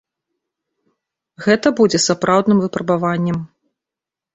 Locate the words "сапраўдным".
2.09-2.59